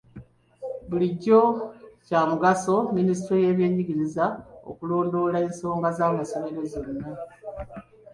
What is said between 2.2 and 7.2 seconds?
mugaso minisitule y'ebyenjigiriza okulondoola ensonga z'amasomero zonna.